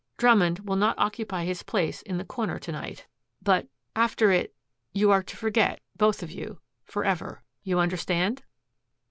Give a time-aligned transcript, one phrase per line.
[0.17, 3.05] Drummond will not occupy his place in the corner to night.
[3.39, 4.55] But after it
[4.93, 7.43] you are to forget both of you forever.
[7.61, 8.41] You understand?"